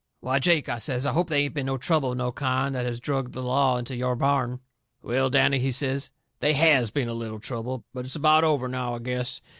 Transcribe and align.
"Why, 0.19 0.39
Jake," 0.39 0.67
I 0.67 0.79
says, 0.79 1.05
"I 1.05 1.13
hope 1.13 1.29
they 1.29 1.43
ain't 1.43 1.53
been 1.53 1.67
no 1.67 1.77
trouble 1.77 2.13
of 2.13 2.17
no 2.17 2.31
kind 2.31 2.73
that 2.73 2.87
has 2.87 2.99
drug 2.99 3.33
the 3.33 3.43
law 3.43 3.77
into 3.77 3.95
your 3.95 4.15
barn!" 4.15 4.59
"Well, 5.03 5.29
Danny," 5.29 5.59
he 5.59 5.71
says, 5.71 6.09
"they 6.39 6.53
HAS 6.53 6.89
been 6.89 7.07
a 7.07 7.13
little 7.13 7.39
trouble. 7.39 7.85
But 7.93 8.05
it's 8.05 8.15
about 8.15 8.43
over, 8.43 8.67
now, 8.67 8.95
I 8.95 8.97
guess. 8.97 9.41